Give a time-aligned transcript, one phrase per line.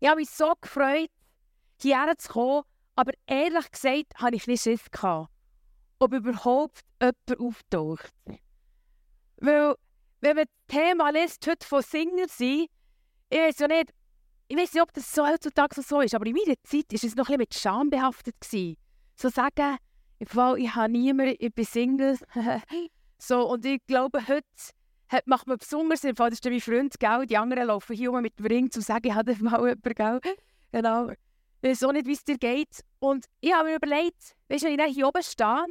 [0.00, 1.10] Ich habe mich so gefreut,
[1.80, 2.62] hierher zu kommen,
[2.94, 5.30] aber ehrlich gesagt hatte ich nicht Schiss, gehabt,
[5.98, 8.12] ob überhaupt jemand auftaucht.
[9.38, 9.74] Weil,
[10.20, 12.66] wenn man das Thema liest, heute von Singer sein,
[13.30, 13.92] ich weiß ja nicht,
[14.48, 17.14] ich weiß nicht, ob das so heutzutage so ist, aber in meiner Zeit war es
[17.14, 18.40] noch ein bisschen mit Scham behaftet.
[18.40, 18.76] Gewesen.
[19.14, 19.76] So sagen,
[20.18, 22.18] ich, ich habe niemanden, ich bin Single.
[23.18, 24.46] so, und ich glaube, heute
[25.08, 27.26] hat, macht man besonders, im Fall, das ist mein Freund, gell?
[27.26, 30.20] die anderen laufen hier rum mit dem Ring, zu sagen, ich habe mal jemanden, gell?
[30.72, 31.08] Genau.
[31.60, 32.84] Ich weiß auch nicht, wie es dir geht.
[33.00, 35.64] Und ich habe mir überlegt, weißt du, wenn ich hier oben stehe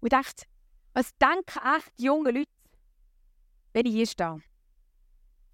[0.00, 0.44] und dachte,
[0.94, 2.50] was denken echt junge Leute,
[3.72, 4.42] wenn ich hier stehe?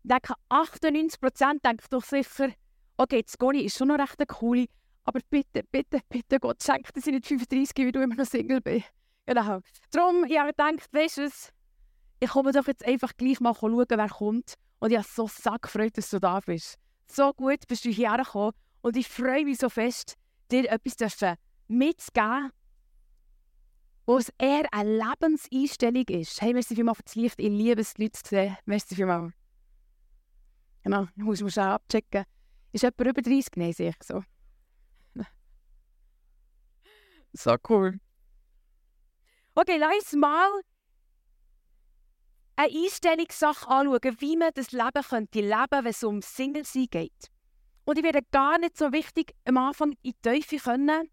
[0.05, 2.51] Ich denke, 98 Prozent denken doch sicher,
[2.97, 4.66] okay, das Goni ist schon noch recht eine coole,
[5.05, 8.61] aber bitte, bitte, bitte, Gott schenkt, dass ich nicht 35 wie du immer noch Single
[8.61, 8.85] bin.
[9.28, 9.60] Genau.
[9.91, 11.52] Darum, ich habe gedacht, weißt du was,
[12.18, 14.54] ich komme doch jetzt einfach gleich mal schauen, wer kommt.
[14.78, 16.78] Und ich habe so sack gefreut, dass du da bist.
[17.06, 20.15] So gut bist du hierher gekommen und ich freue mich so fest,
[20.51, 22.52] dir etwas mitzugeben,
[24.07, 26.40] was eher eine Lebenseinstellung ist.
[26.40, 27.38] Hey, merci vielmals für das Licht.
[27.38, 28.57] Ich liebe es, Leute zu sehen.
[28.65, 29.35] Merci vielmals.
[30.85, 32.24] Genau, ich muss, muss auch abchecken.
[32.73, 33.57] Ist jemand über 30?
[33.57, 34.24] Nein, sehe ich so.
[37.35, 38.01] so cool.
[39.60, 40.60] Okay, lass uns mal
[42.54, 47.32] eine Einstellungssache anschauen, wie man das Leben könnte leben wenn es um Single-Sein geht.
[47.84, 51.10] Und ich werde gar nicht so wichtig am Anfang in die Teufel können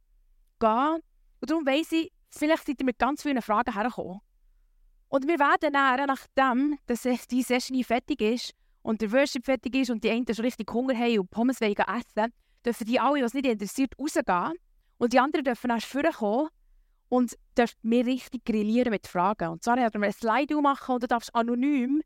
[0.59, 0.99] gehen.
[1.39, 4.19] Und darum weiss ich, vielleicht seid ihr mit ganz vielen Fragen hergekommen.
[5.07, 9.89] Und wir werden dann, nachdem dass die Session fertig ist und der Worship fertig ist
[9.89, 12.31] und die einen schon richtig Hunger haben und Pommes wollen essen,
[12.63, 14.53] dürfen die alle, was nicht interessiert, rausgehen.
[14.99, 16.49] Und die anderen dürfen erst vorkommen
[17.09, 19.49] und darfst mir richtig grillieren mit Fragen.
[19.49, 22.01] Und zwar werden wir ein Slide machen und du darfst anonym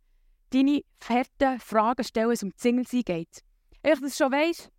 [0.52, 3.44] deine harten Fragen stellen, wenn es um die Single geht.
[3.82, 4.70] Wenn du schon weißt,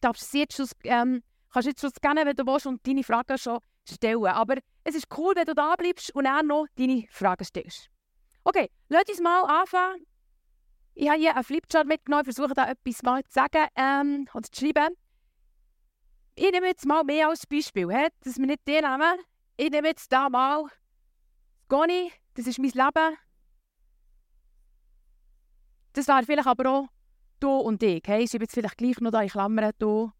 [0.00, 3.38] darfst du jetzt schon, ähm, kannst jetzt schon scannen, wenn du willst und deine Fragen
[3.38, 4.26] schon stellen.
[4.26, 7.88] Aber es ist cool, wenn du da bleibst und dann noch deine Fragen stellst.
[8.44, 10.06] Okay, lass uns mal anfangen.
[10.94, 14.60] Ich habe hier einen Flipchart mitgenommen, versuche da etwas mal zu sagen ähm, oder zu
[14.60, 14.94] schreiben.
[16.36, 17.88] Ich nehme jetzt mal mehr als Beispiel,
[18.20, 19.18] dass wir nicht den nehmen.
[19.56, 20.64] Ich nehme jetzt da mal
[21.68, 23.16] Goni, das ist mein Leben.
[25.92, 26.88] Das wäre vielleicht aber auch
[27.38, 28.02] du und ich.
[28.04, 28.24] Hey?
[28.24, 30.10] Ich schreibe jetzt vielleicht gleich noch da in Klammern du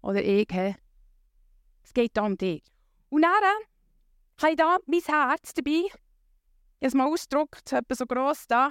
[0.00, 0.48] oder ich.
[0.50, 0.74] Hey?
[1.84, 2.62] Es geht da um dich.
[3.10, 3.30] Und dann
[4.40, 5.70] habe ich da mein Herz dabei.
[5.70, 8.70] Ich habe es mal ausgedruckt, etwa so gross da.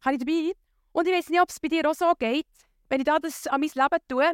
[0.00, 0.52] Habe ich dabei.
[0.92, 2.46] Und ich weiß nicht, ob es bei dir auch so geht.
[2.88, 4.32] Wenn ich da das an mein Leben tue,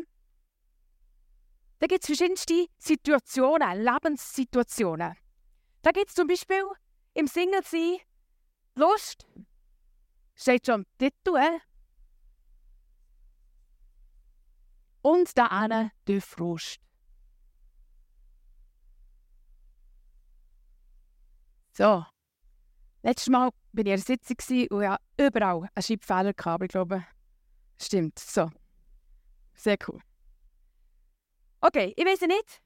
[1.84, 5.18] da gibt es verschiedenste Situationen, Lebenssituationen.
[5.82, 6.64] Da gibt es zum Beispiel
[7.12, 7.98] im Single-Sein
[8.74, 9.26] Lust,
[10.34, 11.60] steht schon am Titel,
[15.02, 16.80] und da eine der Frust.
[21.74, 22.06] So,
[23.02, 27.04] letztes Mal war ich in einer Sitzung und hatte überall einen Schreibfehler, aber ich glaube,
[27.76, 28.18] stimmt.
[28.18, 28.50] So,
[29.52, 30.00] sehr cool.
[31.66, 32.60] Okay, ich weiß nicht,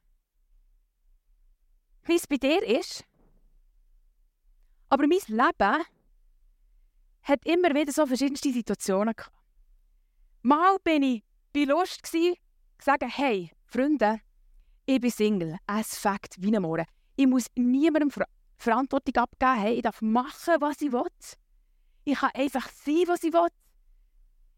[2.03, 3.04] wie es bei dir ist,
[4.88, 5.84] aber mein Leben
[7.22, 9.32] hat immer wieder so verschiedenste Situationen gehabt.
[10.42, 11.22] Mal bin ich
[11.53, 12.34] bei Lust zu
[12.82, 14.20] sagen, hey, Freunde,
[14.84, 16.86] ich bin Single, es fängt wie ein Morgen.
[17.15, 18.26] Ich muss niemandem Ver
[18.56, 21.06] Verantwortung abgeben, hey, ich darf machen, was ich will.
[22.03, 23.47] Ich kann einfach sein, was ich will.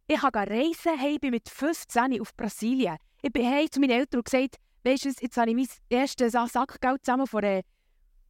[0.07, 2.97] Ich kann reisen, hey, ich bin mit 15 auf Brasilien.
[3.23, 6.33] Ich bin heim zu meinen Eltern und gesagt, weißt du, jetzt habe ich mein erstes
[6.33, 7.63] Sackgeld zusammen von, äh,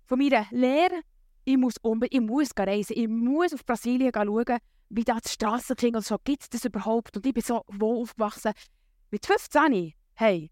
[0.07, 1.01] von meiner Lehre.
[1.45, 2.97] Ich muss, um, ich muss reisen.
[2.97, 4.59] Ich muss auf Brasilien schauen,
[4.91, 7.17] wie da die Strassenkinder und so, gibt es das überhaupt?
[7.17, 8.53] Und ich bin so wohl aufgewachsen.
[9.11, 10.51] Mit 15, hey,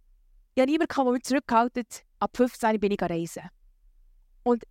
[0.55, 1.84] ich habe niemanden, der mich zurückgehalten
[2.20, 3.44] Ab 15 bin ich reisen.
[4.43, 4.65] Und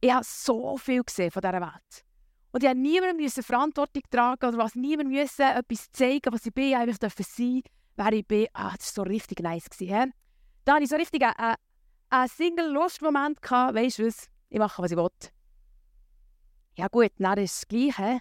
[0.00, 2.04] ich habe so viel gesehen von dieser Welt.
[2.52, 6.98] Und ich musste niemandem Verantwortung tragen oder was, niemandem etwas zeigen, was ich bin, einfach
[7.18, 7.62] sein
[8.00, 8.46] wer ich bin.
[8.52, 9.68] Ah, das war so richtig nice.
[9.68, 10.12] Gewesen,
[10.64, 11.54] Da hatte ich so richtig einen,
[12.08, 13.38] einen Single-Lust-Moment.
[13.42, 14.28] Weißt du was?
[14.48, 15.08] Ich mache, was ich will.
[16.76, 17.96] Ja gut, dann ist es gleich.
[17.96, 18.18] He?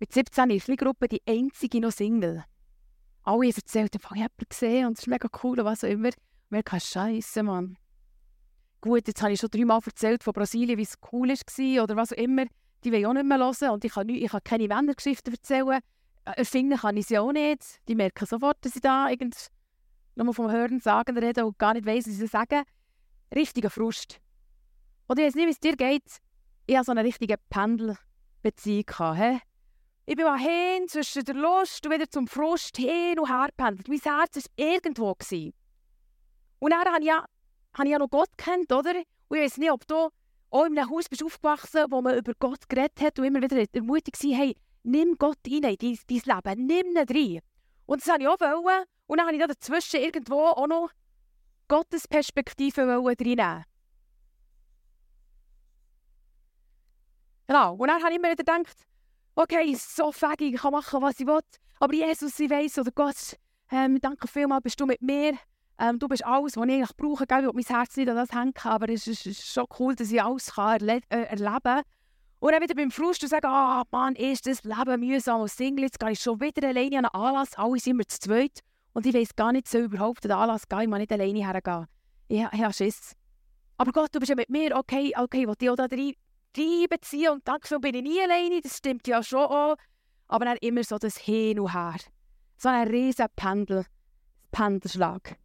[0.00, 2.44] Mit 17 ist die Gruppe die einzige noch Single.
[3.22, 6.10] Alle erzählt, ich habe jemanden gesehen und es ist mega cool und was auch immer.
[6.50, 7.76] Mir kein Scheiße, Mann.
[8.80, 12.12] Gut, jetzt habe ich schon dreimal erzählt von Brasilien, wie es cool war oder was
[12.12, 12.44] auch immer.
[12.84, 15.34] Die will ich auch nicht mehr hören und ich kann, nicht, ich kann keine Wendergeschichten
[15.34, 15.80] erzählen
[16.36, 17.80] erfinden kann ich sie auch nicht.
[17.88, 19.48] Die merken sofort, dass ich da irgend
[20.14, 22.64] nur vom Hören sagen rede und gar nicht weiss, was sie sagen.
[23.34, 24.20] Richtiger Frust.
[25.06, 26.18] Und ich weiß nicht, wie es dir geht.
[26.66, 29.14] Ich hatte so eine richtige Pendelbeziehung.
[29.14, 29.38] He?
[30.06, 33.88] Ich bin mal hin zwischen der Lust und wieder zum Frust hin und her pendelt.
[33.88, 35.14] Mein Herz war irgendwo.
[35.14, 35.52] Gewesen.
[36.58, 37.24] Und dann habe ich, ja,
[37.74, 38.94] habe ich ja noch Gott kennt, oder?
[39.28, 40.08] Und ich weiß nicht, ob du
[40.50, 43.64] auch in einem Haus bist aufgewachsen wo man über Gott geredet hat und immer wieder
[43.72, 44.56] ermutigt war, hey,
[44.88, 47.40] nimm Gott rein in dein, dein Leben, nimm ihn rein.
[47.86, 48.40] Und das wollte ich auch.
[48.40, 48.84] Wollen.
[49.06, 50.90] Und dann habe ich da dazwischen irgendwo auch noch
[51.68, 53.64] Gottes Perspektive reinnehmen.
[57.46, 57.74] Genau.
[57.74, 58.76] Und dann habe ich mir wieder gedacht,
[59.34, 61.40] okay, so fähig, ich kann machen, was ich will.
[61.80, 63.36] Aber Jesus, ich weiss, oder Gott,
[63.70, 65.38] ähm, danke vielmals, bist du mit mir.
[65.78, 67.26] Ähm, du bist alles, was ich eigentlich brauche.
[67.26, 67.38] Gell?
[67.38, 70.10] Ich will mein Herz nicht an das hängen, aber es ist, ist schon cool, dass
[70.10, 71.82] ich alles kann erle äh, erleben kann.
[72.40, 75.56] Und dann wieder beim Frust und sagen, ah, oh, Mann, ist das Leben mühsam als
[75.56, 75.84] Single.
[75.84, 77.54] Jetzt gehe ich schon wieder alleine an einen Anlass.
[77.56, 78.60] Alle sind immer zu zweit.
[78.92, 80.82] Und ich weiß gar nicht, so überhaupt an den Anlass gehen.
[80.82, 81.86] Ich muss nicht alleine hergehen.
[82.28, 83.14] Ich, ich habe Schiss.
[83.76, 84.76] Aber Gott, du bist ja mit mir.
[84.76, 86.12] Okay, okay, will dich auch da rein,
[86.56, 87.32] reinbeziehen.
[87.32, 88.60] Und danke bin ich nie alleine.
[88.60, 89.76] Das stimmt ja schon auch.
[90.28, 91.96] Aber dann immer so das Hin und Her.
[92.56, 93.84] So ein riesen Pendel,
[94.52, 95.36] Pendelschlag.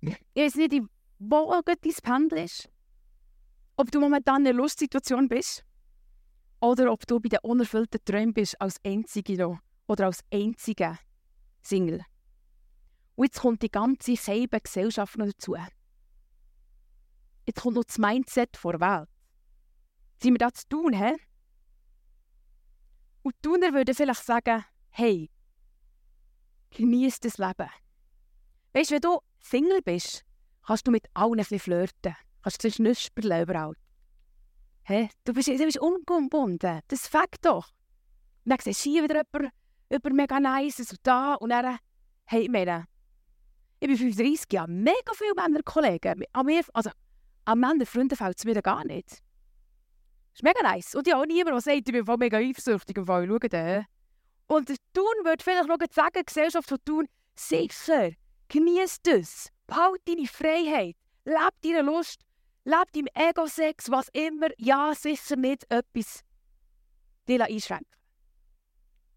[0.00, 0.82] Ich weiß nicht,
[1.18, 2.68] wo dein Pendel ist.
[3.76, 5.64] Ob du momentan in einer Lustsituation bist
[6.60, 10.98] oder ob du bei den unerfüllten Träumen bist als Einzige noch oder als einziger
[11.60, 12.04] Single.
[13.16, 15.56] Und jetzt kommt die ganze Scheibe Gesellschaft noch dazu.
[17.46, 19.08] Jetzt kommt noch das Mindset vor der Welt.
[20.22, 21.16] Sind wir das zu tun, hä?
[23.22, 25.30] Und die Tuner würden vielleicht sagen, hey,
[26.70, 27.70] genieß das Leben.
[28.72, 30.24] Weißt du, wenn du Single bist,
[30.66, 32.16] kannst du mit allen ein bisschen flirten.
[32.44, 33.72] Kannst du schnüspern überall.
[34.82, 35.08] Hä?
[35.24, 36.80] Du bist, du bist ungebunden.
[36.88, 37.70] Das fängt doch.
[38.44, 39.50] Und dann siehst du hier wieder jemanden,
[39.88, 41.36] über mega nice und da.
[41.36, 41.78] Und dann,
[42.26, 42.84] hey, ich meine,
[43.80, 46.22] ich bin 35, ja, mega viele Männerkollegen.
[46.34, 46.90] An mir, also,
[47.46, 49.08] an Männerfreunden fällt es mir gar nicht.
[49.08, 49.20] Das
[50.34, 50.94] ist mega nice.
[50.94, 53.86] Und ja auch niemand, der sagt, ich bin voll mega eifersüchtig und schau da.
[54.48, 58.10] Und Thun würde vielleicht noch sagen, die Gesellschaft von Thun, sicher,
[58.48, 62.20] genieß das, behalt deine Freiheit, leb deine Lust,
[62.64, 66.24] leb deinem Ego-Sex, was immer, ja, sicher nicht etwas
[67.28, 67.86] dich einschränken.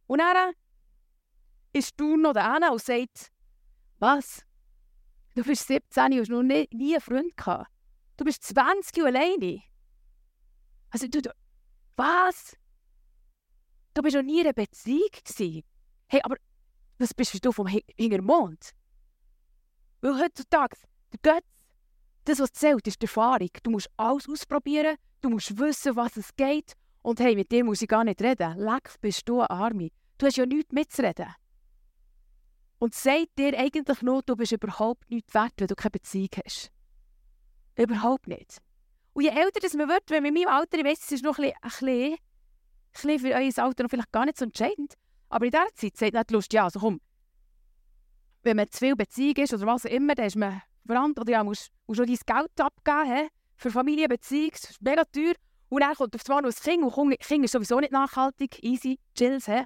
[0.08, 0.54] Und dann
[1.74, 3.32] ist du noch der und sagt,
[4.00, 4.44] was?
[5.36, 7.70] Du bist 17 und hast noch nie, nie einen Freund gehabt.
[8.16, 9.62] Du bist 20 und alleine.
[10.90, 11.30] Also du, du
[11.96, 12.56] was?
[13.94, 15.64] Du bist noch nie in einer Beziehung gewesen.
[16.08, 16.38] Hey, aber
[16.98, 18.72] was bist du vom Hintermond?
[20.02, 20.78] Weil heutzutage,
[21.12, 21.46] der Götz,
[22.28, 23.50] das, was zählt, ist die Erfahrung.
[23.64, 26.74] Du musst alles ausprobieren, du musst wissen, was es geht.
[27.02, 28.58] Und hey, mit dir muss ich gar nicht reden.
[28.58, 29.90] Leck, bist du eine Arme.
[30.18, 31.28] Du hast ja nichts mitzureden.
[32.80, 36.72] Und sagt dir eigentlich nur, du bist überhaupt nichts wert, wenn du keine Beziehung hast.
[37.76, 38.58] Überhaupt nicht.
[39.14, 41.24] Und je älter das man wird, wenn man in meinem Alter, ich weiss, es ist
[41.24, 42.18] noch ein ein bisschen, ein
[42.92, 44.94] bisschen für euer Alter noch vielleicht gar nicht so entscheidend,
[45.30, 47.02] aber in dieser Zeit sagt nicht die Lust, ja, also komm,
[48.44, 51.32] wenn man zu viel Beziehung ist oder was auch immer, dann ist man verantwortlich, oder
[51.32, 53.28] ja, musst, musst du dein Geld abgeben he?
[53.56, 55.34] für Familienbeziehung, mega teuer.
[55.70, 59.00] Und dann kommt auf einmal noch ein Kind und Kind ist sowieso nicht nachhaltig, easy,
[59.16, 59.64] chills, he?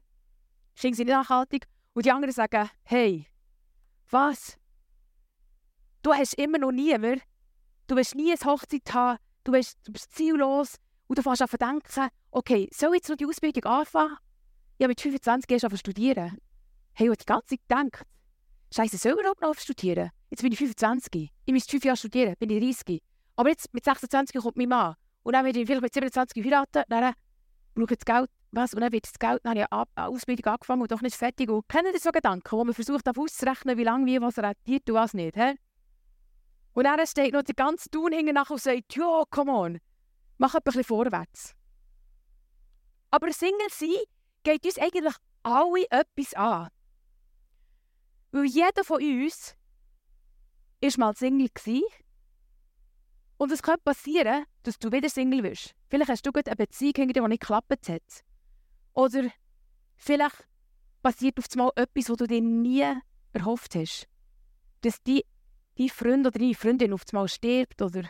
[0.75, 1.67] Kinder sind nicht nachhaltig.
[1.93, 3.27] Und die anderen sagen, hey,
[4.09, 4.57] was?
[6.01, 7.21] Du hast immer noch niemand,
[7.87, 10.77] du wirst nie eine Hochzeit haben, du bist, du bist ziellos
[11.07, 14.17] und du fängst an zu denken, okay, soll jetzt noch die Ausbildung anfangen?
[14.79, 16.39] Ja, mit 25 gehst du studieren.
[16.93, 18.07] Hey, und die ganze Zeit gedacht,
[18.73, 20.11] Scheiße, soll ich überhaupt noch studieren?
[20.31, 21.29] Jetzt bin ich 25.
[21.45, 23.03] Ich muss fünf Jahre studieren, bin ich 30.
[23.35, 24.95] Aber jetzt mit 26 kommt mein Mann.
[25.23, 27.13] Und dann werde ich vielleicht mit 27 heiraten, dann
[27.75, 28.29] brauche ich das Geld.
[28.53, 28.73] Was?
[28.73, 31.49] Und dann wird das Geld, dann habe ich eine Ausbildung angefangen und doch nicht fertig.
[31.49, 34.95] Und kennen das so Gedanken, wo man versucht auszurechnen, wie lange, wie was rentiert und
[34.95, 35.35] was nicht.
[35.35, 35.55] He?
[36.73, 39.79] Und dann steht noch der ganze Tun hinten nach und sagt, ja, come on,
[40.37, 41.53] mach bisschen vorwärts.
[43.09, 43.89] Aber Single sein
[44.43, 46.69] geht uns eigentlich alle etwas an.
[48.31, 49.55] Weil jeder von uns
[50.81, 51.49] war mal Single.
[51.53, 51.83] Gewesen.
[53.37, 55.73] Und es könnte passieren, dass du wieder Single wirst.
[55.89, 58.23] Vielleicht hast du eine Beziehung, die nicht geklappt hat.
[58.93, 59.29] Oder
[59.95, 60.47] vielleicht
[61.01, 62.85] passiert auf einmal etwas, was du dir nie
[63.33, 64.07] erhofft hast.
[64.81, 65.25] Dass die,
[65.77, 68.03] dein Freund oder deine Freundin auf einmal stirbt oder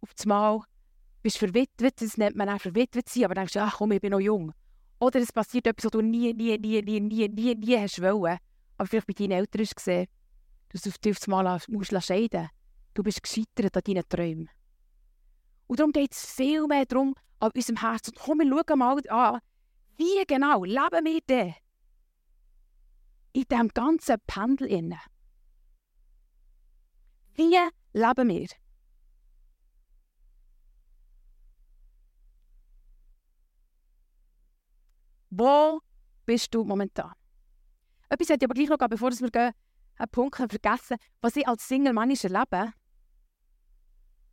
[0.00, 0.60] auf einmal
[1.22, 4.10] bist verwitwet, das nennt man auch verwitwet sein, aber denkst du, ach komm, ich bin
[4.10, 4.52] noch jung.
[5.00, 8.38] Oder es passiert etwas, was du nie, nie, nie, nie, nie, nie, nie hast wollen
[8.76, 10.06] aber vielleicht bei deinen Eltern hast gesehen,
[10.72, 12.48] du dich mal musst scheiden.
[12.94, 14.50] Du bist gescheitert an deinen Träumen.
[15.66, 18.14] Und darum geht es viel mehr darum, an unserem Herzen.
[18.16, 19.40] Komm, wir schauen mal an,
[19.96, 21.54] wie genau leben wir denn
[23.32, 24.98] in diesem ganzen Pendel inne?
[27.34, 27.56] Wie
[27.92, 28.48] leben wir?
[35.30, 35.80] Wo
[36.24, 37.12] bist du momentan?
[38.08, 39.52] Etwas hätte ich aber gleich noch, bevor wir gehen,
[39.98, 42.72] einen Punkt vergessen, was ich als Single Mann erlebe.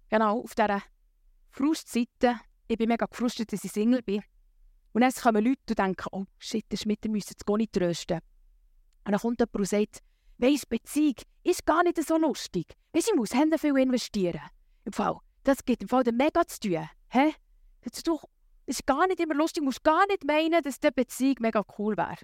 [0.09, 0.81] Genau, auf dieser
[1.49, 2.39] Frustseite.
[2.67, 4.23] Ich bin mega gefrustet, dass ich Single bin.
[4.93, 8.19] Und dann kommen Leute und denken, oh shit, der Schmidt, müssen jetzt gar nicht trösten.
[9.03, 9.99] Und dann kommt jemand und sagt,
[10.37, 12.73] weiss, Beziehung ist gar nicht so lustig.
[12.93, 14.41] Weiss, ich muss Hände viel investieren.
[14.85, 16.89] Im Fall, das geht im Fall mega zu tun.
[17.09, 17.33] Hä?
[17.81, 18.23] Das ist, doch,
[18.65, 19.61] das ist gar nicht immer lustig.
[19.61, 22.17] Du musst gar nicht meinen, dass die Beziehung mega cool wäre.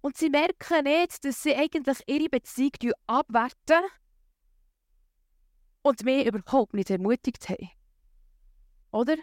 [0.00, 3.82] Und sie merken nicht, dass sie eigentlich ihre Beziehung abwerten
[5.82, 7.70] und mich überhaupt nicht ermutigt haben.
[8.92, 9.16] Oder?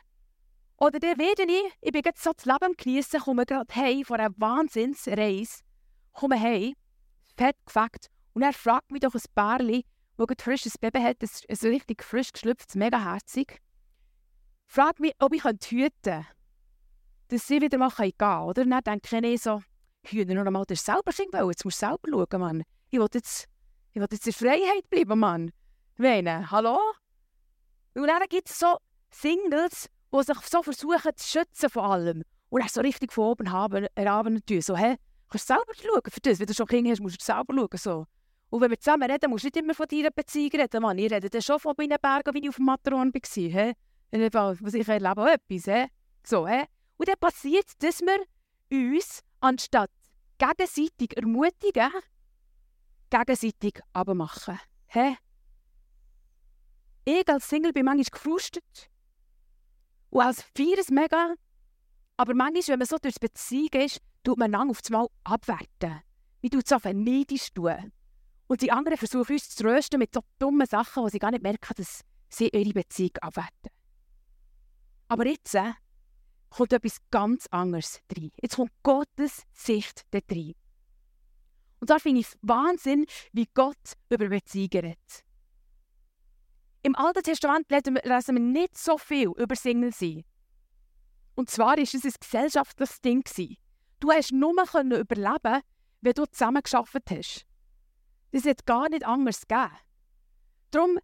[0.77, 4.19] Oder der werde ich, ich bin jetzt so das Leben genießen, komme gerade heim von
[4.19, 5.63] einer Wahnsinnsreise,
[6.13, 6.75] komme heim,
[7.35, 9.83] fett gefackt, und er fragt mich doch ein Pärchen,
[10.17, 13.59] das ein frisches Baby hat, das ist so richtig frisch geschlüpft, mega herzig,
[14.67, 16.27] fragt mich, ob ich hüten kann,
[17.29, 18.61] dass sie wieder mal gehen kann, oder?
[18.61, 19.63] Und dann denke ich so,
[20.11, 22.63] Hühner noch einmal, das selber Kind jetzt musst du selber schauen, Mann.
[22.89, 23.45] Ich will jetzt,
[23.93, 25.51] ich will jetzt in Freiheit bleiben, Mann.
[25.97, 26.79] Meine, hallo?
[27.95, 28.77] Und dann gibt es so
[29.09, 32.23] Singles, die sich so versuchen zu schützen von allem.
[32.49, 34.61] Und dann so richtig von oben haben, erhaben tun.
[34.61, 34.95] So, hä,
[35.29, 36.39] kannst du selber schauen für das?
[36.39, 37.77] Wenn du schon Kinder hast, musst du selber schauen.
[37.77, 38.05] So.
[38.49, 40.97] Und wenn wir zusammen reden, musst du nicht immer von deiner Beziehung reden, Mann.
[40.97, 43.21] Ich rede dann schon von meinen Bergen, wie ich auf dem Matterhorn war.
[43.33, 43.73] Hä?
[44.11, 45.67] Was ich erlebe, auch etwas.
[45.67, 45.87] Hä?
[46.23, 46.65] So, hä?
[46.97, 48.19] Und dann passiert dass wir
[48.71, 49.91] uns, anstatt
[50.37, 51.91] gegenseitig ermutigen,
[53.09, 54.59] gegenseitig abmachen.
[54.87, 55.17] Hä?
[57.05, 58.89] Ich als Single bin manchmal gefrustet
[60.09, 61.35] und als Vieres mega.
[62.17, 66.01] Aber manchmal, wenn man so durch die Beziehung ist, tut man lang auf einmal abwerten.
[66.41, 67.91] Man tut es auf neidisch tun.
[68.47, 71.43] Und die anderen versuchen uns zu trösten mit so dummen Sachen, wo sie gar nicht
[71.43, 73.71] merken, dass sie ihre Beziehung abwerten.
[75.09, 75.73] Aber jetzt äh,
[76.49, 78.31] kommt etwas ganz anderes rein.
[78.41, 80.53] Jetzt kommt Gottes Sicht da rein.
[81.79, 85.23] Und da finde ich es Wahnsinn, wie Gott über Beziehungen redet.
[86.83, 87.95] Im Alten Testament lesen
[88.35, 90.23] wir nicht so viel über Single sein.
[91.35, 93.23] Und zwar war es ein gesellschaftliches Ding.
[93.99, 95.61] Du hast nur überleben
[96.01, 97.45] wenn du zusammen geschafft hast.
[98.31, 99.71] Das hat gar nicht anders gegeben.
[100.71, 100.99] Darum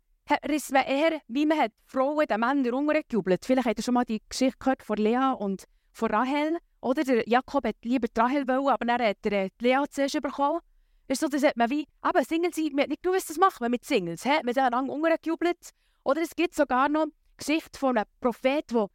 [0.48, 3.46] riss man eher, wie man hat Frauen den Männern untergejubelt.
[3.46, 6.58] Vielleicht habt ihr schon mal die Geschichte gehört von Lea und von Rahel.
[6.82, 10.22] Oder der Jakob hat lieber Rahel wollen, aber dann hat er äh, die Lea zuerst
[10.22, 10.60] bekommen.
[11.08, 13.72] Ist so, das hat man wie, aber Singles, man hat nicht gewusst, was macht man
[13.72, 14.24] mit Singles.
[14.24, 14.42] He?
[14.44, 15.70] Man hat lange untergejubelt.
[16.04, 18.88] Oder es gibt sogar noch Geschichte von einem Prophet, der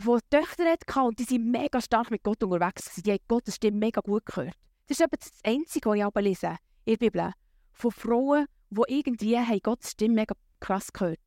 [0.00, 2.94] wo Töchter hatte und die sind mega stark mit Gott unterwegs.
[3.02, 4.54] Die haben Gottes Stimme mega gut gehört.
[4.86, 7.32] Das ist aber das Einzige, was ich lese in der Bibel.
[7.72, 11.20] Von Frauen, die irgendwie Gottes Stimme mega krass gehört.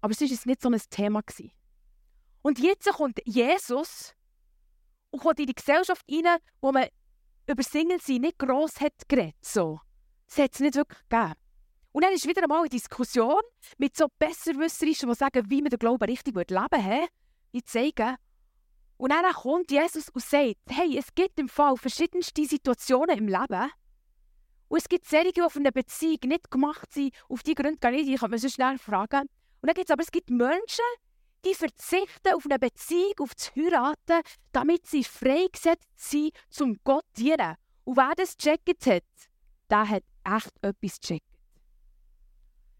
[0.00, 1.22] Aber es war nicht so ein Thema.
[1.22, 1.52] Gewesen.
[2.42, 4.14] Und jetzt kommt Jesus
[5.10, 6.86] und kommt in die Gesellschaft rein, wo man
[7.48, 9.36] über Single sein nicht gross hat geredet.
[9.40, 9.80] So.
[10.26, 11.32] Das hat es nicht wirklich gegeben.
[11.92, 13.40] Und dann ist wieder einmal eine Diskussion
[13.78, 17.08] mit so Besserwisserischen, die sagen, wie man den Glauben richtig leben würde.
[17.52, 18.16] Ich zeige.
[18.98, 23.70] Und dann kommt Jesus und sagt, hey, es gibt im Fall verschiedenste Situationen im Leben,
[24.68, 27.14] und es gibt solche, die auf eine Beziehung nicht gemacht sind.
[27.28, 29.22] Auf die Gründe nicht, ich kann man so schnell fragen.
[29.60, 30.84] Und dann gibt es aber es gibt Menschen,
[31.44, 37.54] die verzichten auf eine Beziehung, auf das Heiraten, damit sie freigesetzt sind, zum Gott dienen.
[37.84, 39.04] Und wer das gecheckt hat,
[39.70, 41.26] der hat echt etwas gecheckt.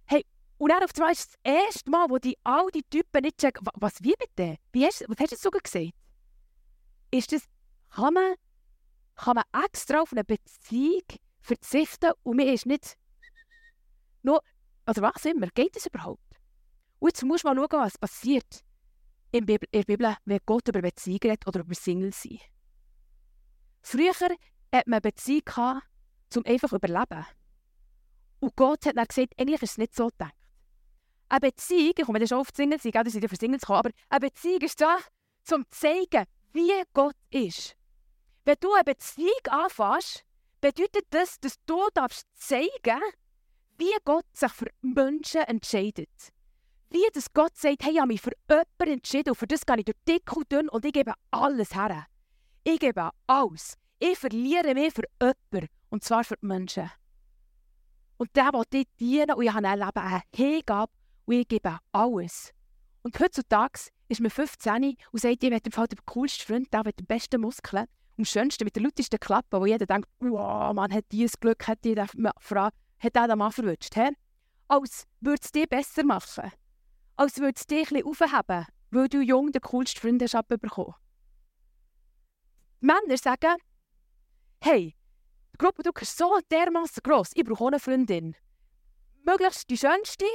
[0.07, 0.25] Hey,
[0.59, 3.67] und dann auf einmal ist das erste Mal, wo die all die Typen nicht checken,
[3.75, 4.57] was, wie bitte?
[4.73, 5.93] Wie hast, was hast du sogar gesagt?
[7.13, 7.45] Ist das,
[7.91, 8.35] kann man,
[9.15, 11.05] kann man extra auf eine Beziehung
[11.47, 12.97] verzichten und mir ist nicht
[14.23, 14.43] nur,
[14.87, 16.21] oder was immer, geht das überhaupt?
[16.99, 18.65] Und jetzt musst du mal schauen, was passiert
[19.31, 22.41] in der Bibel, wenn Gott über Beziehungen redet oder über Single sein.
[23.83, 25.87] Früher hat man Beziehung gehabt,
[26.35, 27.25] um einfach zu überleben.
[28.41, 30.35] Und Gott hat dann gesagt, eigentlich ist es nicht so gedacht.
[31.29, 33.79] Eine Beziehung, ich komme dann schon auf die Single sein, dass ich für Single kommen,
[33.79, 34.97] aber eine Beziehung ist da,
[35.53, 37.77] um zu zeigen, wie Gott ist.
[38.45, 40.26] Wenn du eine Beziehung anfängst,
[40.73, 43.01] bedeutet das, dass du darfst zeigen
[43.79, 46.33] wie Gott sich für Menschen entscheidet.
[46.91, 49.77] Wie dass Gott sagt, hey, ich habe mich für jemanden entschieden und für das gehe
[49.79, 52.07] ich durch dick und dünn und ich gebe alles her.
[52.65, 53.75] Ich gebe alles.
[53.99, 56.91] Ich verliere mich für jemanden, und zwar für die Menschen.
[58.17, 60.93] Und der will dir dienen und ich habe ein Leben, eine Hingabe
[61.27, 62.53] und ich gebe alles.
[63.03, 67.07] Und heutzutage ist man 15 und sagt, ich werde den coolsten Freund, der mit den
[67.07, 67.87] besten Muskeln
[68.19, 71.85] am schönsten, mit der lautesten Klappe, wo jeder denkt, wow, man hat dieses Glück, hat
[71.85, 71.95] die
[72.39, 72.69] Frau,
[72.99, 73.97] hat der den Mann verwünscht.
[74.69, 76.51] Als würde es dir besser machen.
[77.17, 80.95] Als würde es dich bisschen aufheben, weil du jung den coolsten Freund hast bekommen.
[82.81, 83.57] Die Männer sagen,
[84.61, 84.95] hey,
[85.53, 88.35] der Gruppendruck ist so dermaßen gross, ich brauche auch eine Freundin.
[89.25, 90.27] Möglichst die schönste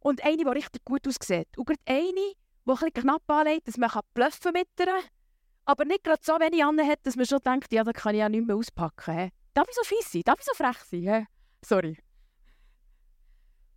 [0.00, 1.56] und eine, die richtig gut aussieht.
[1.56, 5.02] Und gerade eine, die ein knapp anlegt, dass man bluffen mit ihr
[5.64, 8.20] aber nicht gerade so wenig an hat, dass man schon denkt, ja, da kann ich
[8.20, 9.16] ja nicht mehr auspacken.
[9.16, 9.32] He.
[9.54, 10.22] Darf ich so fies sein?
[10.24, 11.00] Darf ich so frech sein?
[11.00, 11.26] He?
[11.64, 11.98] Sorry.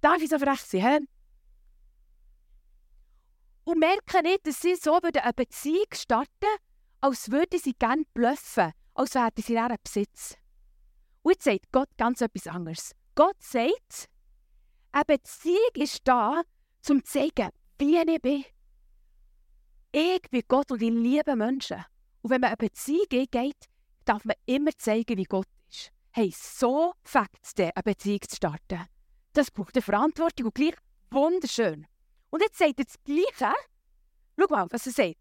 [0.01, 0.81] Darf ich so frech sein?
[0.81, 1.07] He?
[3.65, 6.47] Und merken nicht, dass sie so eine Beziehung starten
[7.05, 10.35] als würden sie gerne bluffen, als hätten sie einen Besitz.
[11.21, 12.95] Und jetzt sagt Gott ganz etwas anderes.
[13.13, 14.09] Gott sagt,
[14.91, 16.41] eine Beziehung ist da,
[16.89, 18.45] um zu zeigen, wie ich bin.
[19.97, 21.77] Ich bin Gott und ich liebe Menschen.
[22.21, 23.69] Und wenn man eine Beziehung geht,
[24.03, 25.89] darf man immer zeigen, wie Gott ist.
[26.11, 28.89] Hey, so fängt es eine Beziehung zu starten.
[29.31, 30.75] Das braucht eine Verantwortung und gleich
[31.11, 31.87] wunderschön.
[32.29, 33.55] Und jetzt sagt er das Gleiche.
[34.37, 35.15] Schau mal, was er sagt.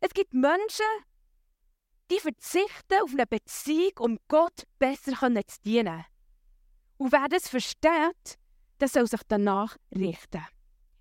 [0.00, 0.84] Es gibt Menschen,
[2.10, 6.04] die verzichten auf eine Beziehung, um Gott besser zu dienen.
[6.98, 8.38] Und wer das versteht,
[8.80, 10.44] der soll sich danach richten.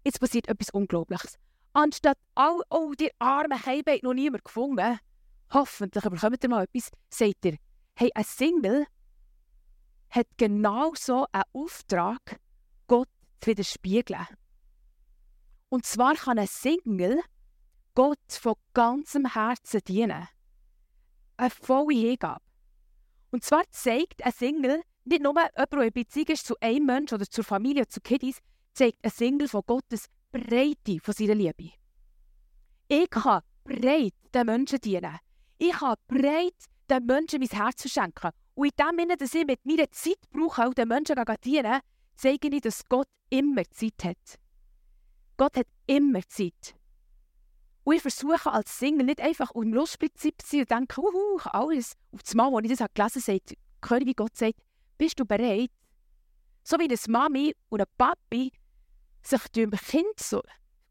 [0.05, 1.37] Jetzt passiert etwas Unglaubliches.
[1.73, 4.99] Anstatt, oh, oh, die arme Heibe noch niemand gefunden.
[5.51, 6.91] Hoffentlich bekommt ihr mal etwas.
[7.09, 7.57] Sagt ihr,
[7.95, 8.85] hey, ein Single
[10.09, 12.39] hat genau so einen Auftrag,
[12.87, 13.09] Gott
[13.41, 14.27] zu widerspiegeln.
[15.69, 17.21] Und zwar kann ein Single
[17.93, 20.27] Gott von ganzem Herzen dienen.
[21.37, 22.43] Eine volle Hingabe.
[23.31, 27.15] Und zwar zeigt ein Single nicht nur jemand, der in Beziehung ist zu einem Menschen
[27.15, 28.39] oder zur Familie, zu Kiddies,
[28.73, 31.71] zeigt ein Single von Gottes Breite von seiner Liebe.
[32.87, 35.17] Ich kann breit den Menschen dienen.
[35.57, 36.53] Ich kann breit
[36.89, 38.31] den Menschen mein Herz verschenken.
[38.55, 41.79] Und in dem Sinne, dass ich mit meiner Zeit brauche, auch den Menschen zu dienen,
[42.15, 44.39] zeige ich, dass Gott immer Zeit hat.
[45.37, 46.75] Gott hat immer Zeit.
[47.83, 51.93] Und ich versuche als Single nicht einfach im Lustprinzip zu sein und denke, uhu, alles.
[52.11, 54.59] Auf das Mal, als ich das gelesen habe, sagt, wie Gott sagt,
[54.97, 55.71] bist du bereit?
[56.63, 58.51] So wie eine Mami und ein Papi
[59.21, 60.41] sich um Kind so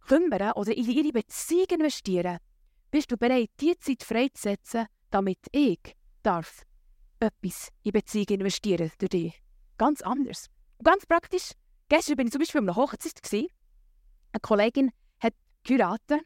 [0.07, 2.38] kümmern oder in ihre Beziehung investieren,
[2.91, 6.62] bist du bereit, diese Zeit freizusetzen, damit ich darf
[7.21, 9.43] etwas in Beziehung investieren durch dich.
[9.77, 10.47] Ganz anders.
[10.79, 11.53] Und ganz praktisch,
[11.88, 13.21] gestern war ich zum Beispiel auf einer Hochzeit.
[13.35, 16.21] Eine Kollegin hat geheiratet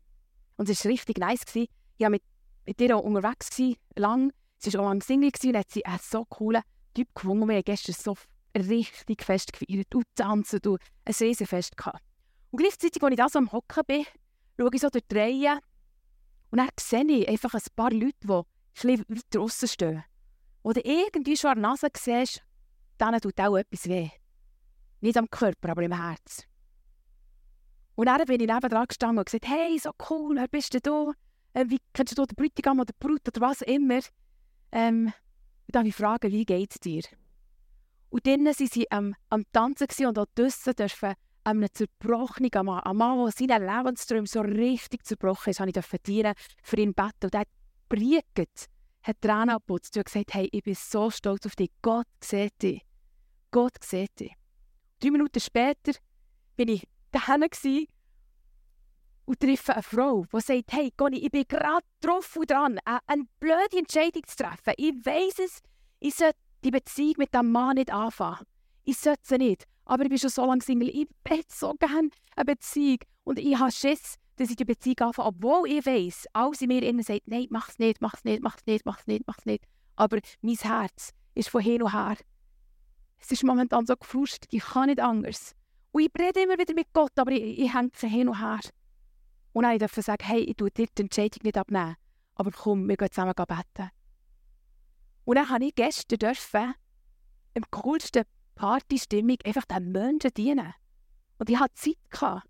[0.57, 1.45] und es war richtig nice.
[1.55, 2.23] Ich war mit,
[2.67, 3.49] mit ihr auch unterwegs,
[3.97, 4.33] lang.
[4.59, 6.63] Sie war auch lange Single und hat sie einen so coolen
[6.95, 7.49] Typ gefunden.
[7.49, 8.17] Wir haben gestern so
[8.57, 12.03] richtig fest gefeiert und tanzen und ein Riesenfest gehabt.
[12.51, 14.05] Und gleichzeitig, als ich da so am Hocken bin,
[14.59, 15.59] schaue ich so durch die Reihe
[16.51, 18.43] und dann sehe ich einfach ein paar Leute, die ein
[18.75, 20.05] bisschen weiter draussen stehen.
[20.63, 22.43] Du irgendwie schon an der Nase siehst,
[23.01, 24.11] denen tut auch etwas weh.
[25.01, 26.47] Nicht am Körper, aber im Herz.
[27.95, 31.13] Und dann bin ich nebenan gestanden und gesagt, hey, so cool, wer bist du da?
[31.55, 34.01] Ähm, wie kennst du den Bräutigam oder die Brut oder was immer?
[34.71, 35.13] Ähm,
[35.69, 37.03] darf ich fragen, wie geht es dir?
[38.13, 42.97] Und dann waren sie ähm, am Tanzen und auch draussen dürfen einem zerbrochenen Mann, ein
[42.97, 47.25] Mann, der seinen Lebensträume so richtig zerbrochen ist, habe ich dienen für ihn beten.
[47.25, 47.49] Und er hat
[47.89, 48.69] briegt,
[49.03, 51.71] hat Tränen abgeputzt und gesagt, hey, ich bin so stolz auf dich.
[51.81, 52.83] Gott sieht dich.
[53.51, 54.35] Gott sieht dich.
[55.01, 55.99] Drei Minuten später
[56.55, 57.47] bin ich daheim
[59.25, 63.25] und treffe eine Frau, die sagt, hey, Conny, ich bin gerade drauf und dran, eine
[63.41, 64.75] blöde Entscheidung zu treffen.
[64.77, 65.61] Ich weiss es,
[65.99, 68.47] ich sollte die Beziehung mit diesem Mann nicht anfangen.
[68.85, 69.67] Ich sollte sie nicht.
[69.85, 70.89] Aber ich bin schon so lange Single.
[70.89, 72.99] Ich hätte so gerne eine Beziehung.
[73.25, 75.29] Und ich habe Schiss, dass ich die Beziehung anfange.
[75.29, 78.85] Obwohl ich weiss, alles in mir innen sagt, nein, mach's nicht, mach's nicht, mach's nicht,
[78.85, 79.65] mach's nicht, mach's nicht.
[79.97, 82.17] Aber mein Herz ist von hin und her.
[83.19, 85.55] Es ist momentan so gefrustet, ich kann nicht anders.
[85.93, 88.61] Und ich rede immer wieder mit Gott, aber ich, ich hänge hin und her.
[89.53, 91.97] Und dann darf ich sagen, hey, ich tue dir die Entscheidung nicht abnehmen.
[92.35, 93.91] Aber komm, wir gehen zusammen beten.
[95.33, 96.75] Und dann habe ich gestern dürfen,
[97.55, 100.75] im coolsten Partystimmung einfach den Menschen dienen.
[101.39, 102.43] Und ich hatte Zeit.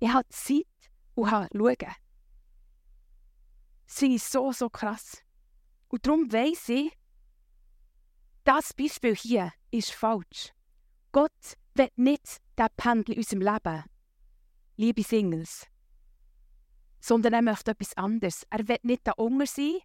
[0.00, 0.66] Ich hatte Zeit
[1.14, 1.94] und habe schauen.
[3.86, 5.22] Das ich so, so krass.
[5.88, 6.92] Und darum weiss ich,
[8.44, 10.52] das Beispiel hier ist falsch.
[11.10, 13.84] Gott will nicht den Pendel in unserem Leben,
[14.76, 15.66] liebe Singles,
[17.00, 18.46] sondern er möchte etwas anderes.
[18.50, 19.78] Er will nicht der Unger sein,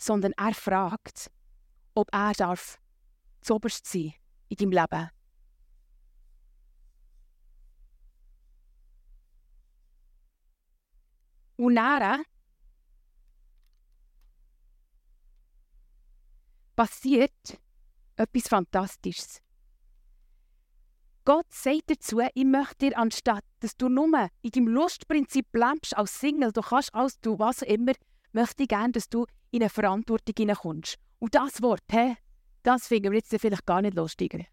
[0.00, 1.30] sondern er fragt,
[1.94, 2.78] ob er darf
[3.42, 4.14] zuoberst sein
[4.48, 5.10] in deinem Leben.
[11.56, 12.22] Und dann
[16.74, 17.60] passiert
[18.16, 19.42] etwas Fantastisches.
[21.26, 26.18] Gott sagt dazu, ich möchte dir anstatt, dass du nur in deinem Lustprinzip lebst als
[26.18, 27.92] Single, du kannst als du was immer,
[28.32, 30.96] möchte ich gerne, dass du in eine Verantwortung hineinkommst.
[31.18, 32.16] Und das Wort, hä,
[32.62, 34.44] das finden wir jetzt vielleicht gar nicht lustiger.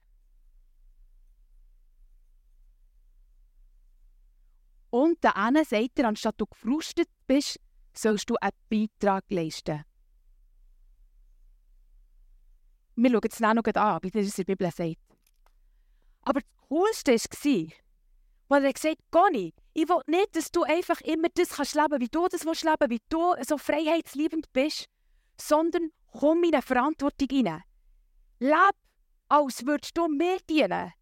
[4.90, 7.60] Und eine sagt dir, anstatt du gefrustet bist,
[7.94, 9.84] sollst du einen Beitrag leisten.
[12.96, 14.98] Wir schauen es noch an, wie das in der Bibel sagt.
[16.22, 17.68] Aber das Coolste war,
[18.48, 22.02] weil er gesagt hat, Conny, ich will nicht, dass du einfach immer das kannst leben,
[22.02, 24.88] wie du das willst leben, wie du so freiheitsliebend bist,
[25.40, 27.62] sondern komm in eine Verantwortung hinein.
[28.40, 28.74] Leb,
[29.30, 30.94] als würdest du mir dienen.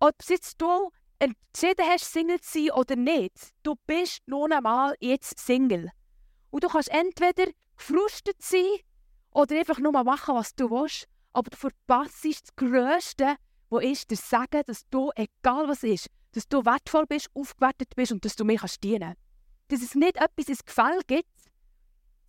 [0.00, 5.38] Ob jetzt du entschieden hast, Single zu sein oder nicht, du bist nun einmal jetzt
[5.38, 5.90] Single.
[6.48, 8.78] Und du kannst entweder gefrustet sein
[9.32, 13.36] oder einfach nur machen, was du willst, aber du verpasst das Größte,
[13.68, 18.12] wo ist das Sagen, dass du, egal was ist, dass du wertvoll bist, aufgewertet bist
[18.12, 19.14] und dass du mir kannst dienen
[19.68, 21.30] Dass es nicht etwas ins Gefälle gibt,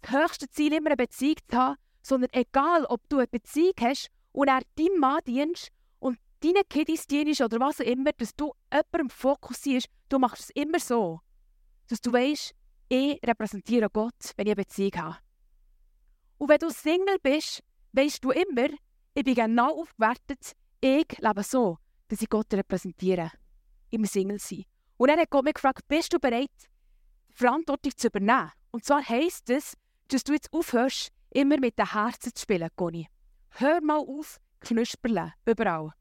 [0.01, 4.07] das höchste Ziel immer eine Beziehung zu haben, sondern egal, ob du eine Beziehung hast
[4.31, 8.53] und er deinem Mann dienst und deinen Kiddies dienst oder was auch immer, dass du
[8.71, 11.19] jemandem fokussierst, du machst es immer so,
[11.89, 12.53] dass du weißt,
[12.87, 15.17] ich repräsentiere Gott, wenn ich eine Beziehung habe.
[16.37, 18.69] Und wenn du Single bist, weißt du immer,
[19.15, 23.31] ich bin genau aufgewertet, ich lebe so, dass ich Gott repräsentiere.
[23.89, 24.65] Im Single sein.
[24.97, 26.52] Und dann hat Gott mich gefragt, bist du bereit,
[27.30, 28.52] Verantwortung zu übernehmen?
[28.71, 29.73] Und zwar heisst es,
[30.08, 33.08] dass du jetzt aufhörst, immer mit dem Herzen zu spielen, Conny.
[33.52, 35.91] Hör mal auf, knusperle, überall.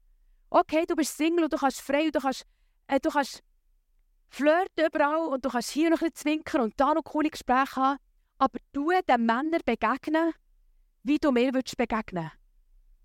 [0.49, 2.45] Okay, du bist Single und du kannst frei und du kannst,
[2.87, 3.43] äh, du kannst
[4.29, 7.99] flirten überall und du kannst hier noch ein zwinkern und da noch coole Gespräche haben,
[8.37, 10.33] aber du den Männern begegnen,
[11.03, 12.31] wie du mir würdest begegnen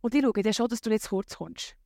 [0.00, 1.76] Und ich schaue dann schon, dass du nicht zu kurz kommst.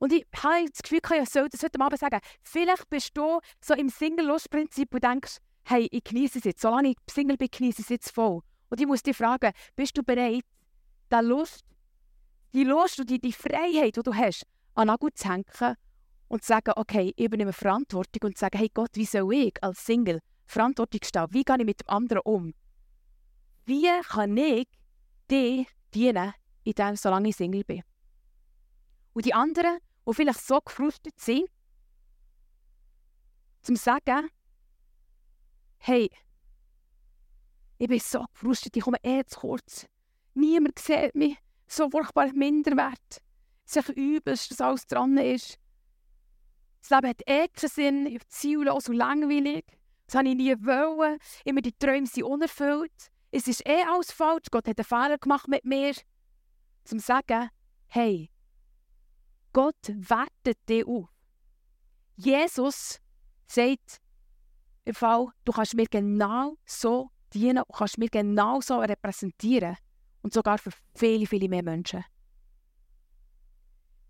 [0.00, 3.74] Und ich habe das Gefühl, ich sollte das heute Abend sagen, vielleicht bist du so
[3.74, 7.84] im Single-Lust-Prinzip und denkst, hey, ich genieße es jetzt, solange ich Single bin, genieße ich
[7.84, 8.40] es jetzt voll.
[8.70, 10.44] Und ich muss dich fragen, bist du bereit,
[11.12, 11.64] die Lust,
[12.54, 15.44] die Lust und die, die Freiheit, die du hast, an Nagel zu hängen
[16.28, 19.62] und zu sagen, okay, ich übernehme Verantwortung und zu sagen, hey Gott, wie soll ich
[19.62, 21.26] als Single Verantwortung stehen?
[21.28, 22.54] Wie gehe ich mit dem anderen um?
[23.66, 24.66] Wie kann ich
[25.30, 26.32] dir dienen,
[26.64, 27.82] in dem, solange ich Single bin?
[29.12, 29.78] Und die anderen,
[30.10, 31.48] die vielleicht so gefrustet sind,
[33.62, 34.28] zum sagen,
[35.78, 36.10] hey,
[37.78, 39.86] ich bin so gefrustet, ich komme eh zu kurz.
[40.34, 43.22] Niemand sieht mich, so furchtbar minderwert.
[43.64, 45.58] Ist übelst, dass alles dran ist.
[46.80, 49.64] Das Leben hat eh keinen Sinn, ziellos und langweilig.
[50.06, 51.18] Das habe ich nie wollen.
[51.44, 53.10] Immer die Träume sind unerfüllt.
[53.30, 54.46] Es ist eh alles falsch.
[54.50, 55.94] Gott hat einen Fehler gemacht mit mir.
[56.84, 57.50] Zum sagen,
[57.86, 58.30] hey,
[59.52, 61.08] Gott wertet dich auf.
[62.16, 63.00] Jesus
[63.46, 64.00] sagt
[64.84, 69.76] im Fall, du kannst mir genau so dienen und kannst mir genau so repräsentieren.
[70.22, 72.04] Und sogar für viele, viele mehr Menschen.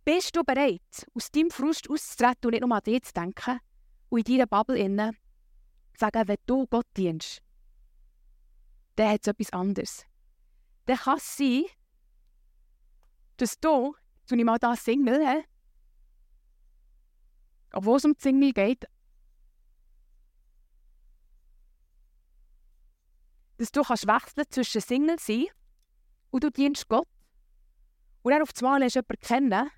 [0.04, 3.60] Bist du bereit, aus deinem Frust auszutreten und nicht nur an dich zu denken
[4.08, 5.18] und in deiner Bubble zu
[6.00, 7.42] sagen, wenn du Gott dienst,
[8.96, 10.04] dann hat es etwas anderes.
[10.86, 11.64] Dann kann es sein,
[13.36, 13.94] dass du
[14.30, 15.44] tue ich mal da Single, he?
[17.72, 18.84] obwohl es um die Single geht,
[23.58, 25.46] dass du kannst wechseln zwischen Single sein
[26.30, 27.08] und du dienst Gott.
[28.22, 29.70] Und dann auf einmal hast du jemanden kennen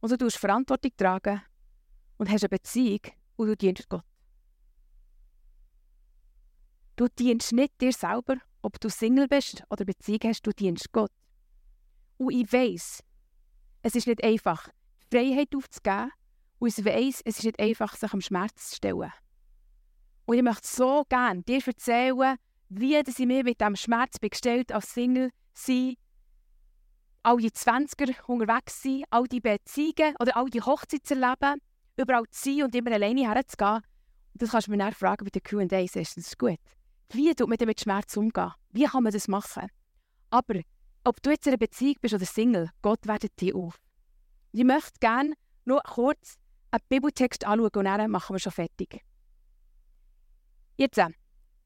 [0.00, 1.42] und du tust Verantwortung tragen
[2.18, 3.00] und hast eine Beziehung
[3.36, 4.04] und du dienst Gott.
[6.96, 11.12] Du dienst nicht dir selber, ob du Single bist oder Beziehung hast, du dienst Gott.
[12.16, 13.04] Und ich weiss,
[13.82, 14.68] es ist nicht einfach,
[15.10, 16.10] Freiheit aufzugeben
[16.58, 19.12] und ich weiss, es ist nicht einfach, sich am Schmerz zu stellen.
[20.26, 22.36] Und ich möchte so gerne dir erzählen,
[22.68, 25.94] wie ich mir mit diesem Schmerz gestellt als Single sein,
[27.22, 31.60] all die 20er unterwegs sein, all die Beziehungen oder all die Hochzeiten erleben,
[31.96, 33.76] überall zu sein und immer alleine herzugehen.
[34.32, 36.58] Und das kannst du mir dann fragen bei den Q&A-Sessions, das gut.
[37.10, 38.52] Wie tut man denn mit Schmerz umgehen?
[38.70, 39.68] Wie kann man das machen?
[40.30, 40.60] Aber
[41.04, 43.80] ob du jetzt in einer Beziehung bist oder Single, Gott wertet dich auf.
[44.52, 45.34] Ich möchte gerne
[45.64, 46.36] nur kurz
[46.70, 49.02] einen Bibeltext anschauen und dann machen wir schon fertig.
[50.76, 51.08] Jetzt, äh,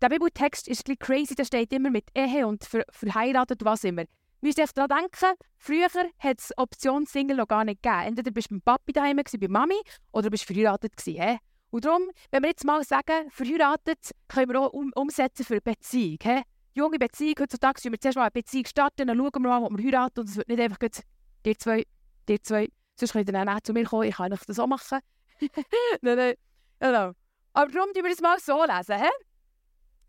[0.01, 4.03] der Bibeltext ist ein crazy, da steht immer mit Ehe und ver verheiratet, was immer.
[4.41, 8.09] Wir müssen sich daran denken, früher hat es Option Single noch gar nicht gegeben.
[8.09, 11.39] Entweder bist du beim Papi daheim, bei Mami, oder bist du verheiratet gewesen.
[11.71, 15.61] Und darum, wenn wir jetzt mal sagen, verheiratet, können wir auch um umsetzen für eine
[15.61, 16.19] Beziehung.
[16.23, 16.43] He?
[16.75, 19.77] Junge Beziehung heutzutage, wenn wir zuerst mal eine Beziehung starten, dann schauen wir mal, ob
[19.77, 21.01] wir heiraten und es wird nicht einfach gut,
[21.45, 21.87] die zwei,
[22.29, 25.01] die zwei, sonst könnt ihr dann auch zu mir kommen, ich kann das auch machen.
[26.03, 26.35] nein, nein,
[26.81, 27.13] genau.
[27.55, 29.11] Aber darum tun wir das mal so lesen, he?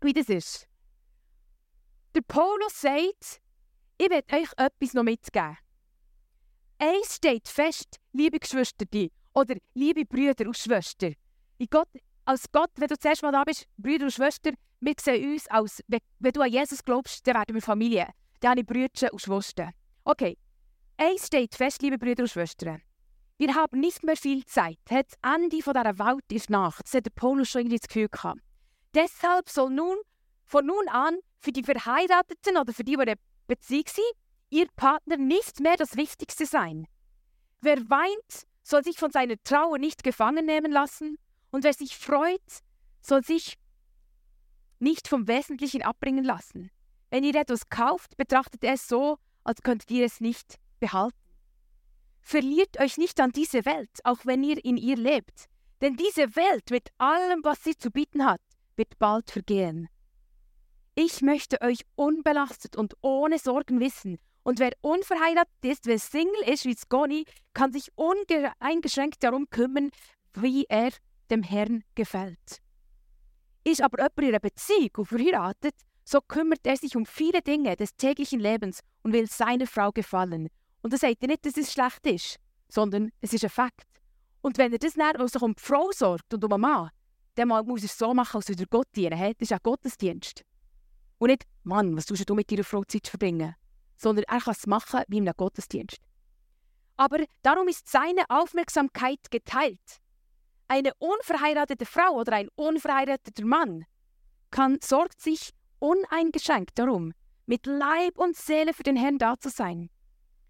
[0.00, 0.68] wie das ist.
[2.14, 3.40] Der Paulus sagt,
[3.98, 5.56] ich werde euch etwas noch mitgeben.
[6.78, 8.86] Eins steht fest, liebe Geschwister,
[9.34, 11.14] oder liebe Brüder und Schwestern.
[12.24, 15.82] Als Gott, wenn du zuerst mal da bist, Brüder und Schwestern, wir sehen uns als,
[15.86, 18.08] wenn du an Jesus glaubst, dann werden wir Familie.
[18.40, 19.70] Dann habe ich Brüder und Schwestern.
[20.04, 20.36] Okay,
[20.96, 22.82] eins steht fest, liebe Brüder und Schwestern.
[23.38, 24.78] Wir haben nicht mehr viel Zeit.
[24.84, 26.80] Das Ende dieser Welt ist nach.
[26.82, 28.40] Das hat der Paulus schon irgendwie das Gefühl gehabt.
[28.94, 29.96] Deshalb soll nun
[30.44, 34.04] von nun an für die Verheirateten oder für die, die in Beziehung sind,
[34.50, 36.86] ihr Partner nicht mehr das Wichtigste sein.
[37.60, 41.18] Wer weint, soll sich von seiner Trauer nicht gefangen nehmen lassen,
[41.50, 42.40] und wer sich freut,
[43.00, 43.54] soll sich
[44.78, 46.70] nicht vom Wesentlichen abbringen lassen.
[47.10, 51.16] Wenn ihr etwas kauft, betrachtet es so, als könntet ihr es nicht behalten.
[52.20, 55.44] Verliert euch nicht an diese Welt, auch wenn ihr in ihr lebt,
[55.80, 58.40] denn diese Welt mit allem, was sie zu bieten hat,
[58.76, 59.88] wird bald vergehen.
[60.94, 66.64] Ich möchte euch unbelastet und ohne Sorgen wissen, und wer unverheiratet ist, wer Single ist
[66.66, 69.90] wie Sconi, kann sich uneingeschränkt darum kümmern,
[70.34, 70.90] wie er
[71.30, 72.63] dem Herrn gefällt.
[73.64, 75.74] Ist aber jemand in einer Beziehung und verheiratet,
[76.04, 80.48] so kümmert er sich um viele Dinge des täglichen Lebens und will seiner Frau gefallen.
[80.82, 82.36] Und das sagt er nicht, dass es schlecht ist,
[82.68, 83.86] sondern es ist ein Fakt.
[84.42, 86.90] Und wenn er das dann sich um die Frau sorgt und um den Mann,
[87.36, 89.18] dann muss er es so machen, als würde er Gott dienen.
[89.18, 90.44] Das ist auch Gottesdienst.
[91.18, 93.54] Und nicht, Mann, was tust du mit deiner Frau Zeit verbringen?
[93.96, 95.98] Sondern er kann es machen wie in einem Gottesdienst.
[96.96, 100.00] Aber darum ist seine Aufmerksamkeit geteilt.
[100.74, 103.84] Eine unverheiratete Frau oder ein unverheirateter Mann
[104.50, 107.12] kann, sorgt sich uneingeschränkt darum,
[107.46, 109.88] mit Leib und Seele für den Herrn da zu sein.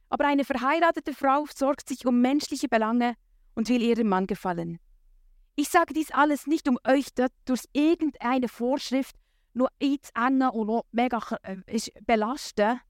[0.08, 3.16] Aber eine verheiratete Frau sorgt sich um menschliche Belange
[3.54, 4.78] und will ihrem Mann gefallen.
[5.56, 7.08] Ich sage dies alles nicht, um euch
[7.44, 9.16] durch irgendeine Vorschrift
[9.52, 11.58] nur einzuengen und mega äh,
[12.06, 12.80] belasten,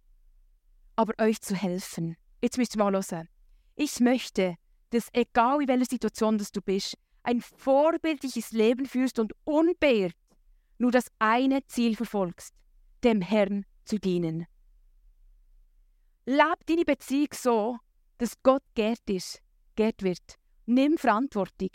[0.94, 2.16] aber euch zu helfen.
[2.40, 3.28] Jetzt müsst ihr mal hören.
[3.74, 4.54] Ich möchte,
[4.90, 10.14] dass egal in welcher Situation du bist, ein vorbildliches Leben führst und unbeirrt
[10.78, 12.54] nur das eine Ziel verfolgst,
[13.02, 14.46] dem Herrn zu dienen.
[16.26, 17.78] Leb deine Beziehung so,
[18.18, 19.42] dass Gott geehrt ist,
[19.76, 20.38] geehrt wird.
[20.66, 21.70] Nimm Verantwortung.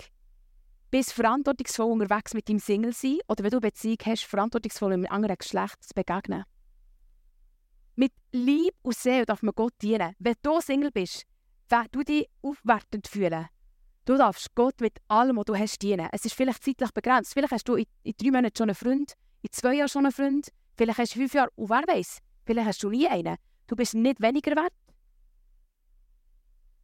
[0.91, 5.11] Bist verantwortungsvoll unterwegs mit deinem Single sein oder wenn du eine Beziehung hast, verantwortungsvoll mit
[5.11, 6.45] einem anderen Geschlecht zu begegnen.
[7.95, 10.15] Mit Lieb und Seele darf man Gott dienen.
[10.17, 11.25] Wenn du Single bist,
[11.69, 13.47] wirst du dich aufwertend fühlen.
[14.05, 16.09] Du darfst Gott mit allem, was du hast, dienen.
[16.11, 17.33] Es ist vielleicht zeitlich begrenzt.
[17.33, 20.13] Vielleicht hast du in, in drei Monaten schon einen Freund, in zwei Jahren schon einen
[20.13, 23.35] Freund, vielleicht hast du fünf Jahre, und wer weiß, vielleicht hast du nie einen.
[23.67, 24.73] Du bist nicht weniger wert.